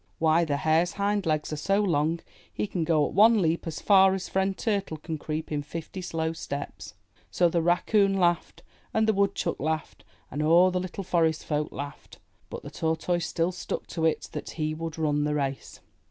[0.17, 3.79] Why, the Hare's hind legs are so long he can go at one leap as
[3.79, 6.95] far as Friend Turtle can creep in fifty slow steps!
[7.29, 8.63] So the Raccoon laughed,
[8.95, 11.59] and the Woodchuck laughed, and all the little Forest T» E i?
[11.59, 12.17] r R 300 IN THE NURSERY Folk laughed.
[12.49, 15.81] But the Tortoise still stuck to it that he would run the race.